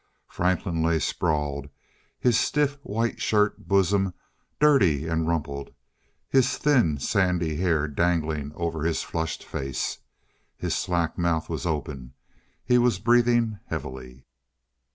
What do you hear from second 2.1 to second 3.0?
his stiff